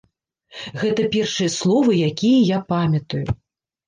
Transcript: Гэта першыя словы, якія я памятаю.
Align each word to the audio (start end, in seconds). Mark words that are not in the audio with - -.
Гэта 0.83 1.03
першыя 1.15 1.49
словы, 1.57 1.97
якія 2.07 2.39
я 2.55 2.59
памятаю. 2.73 3.21